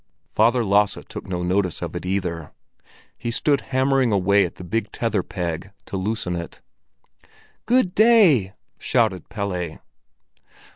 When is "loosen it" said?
5.95-6.59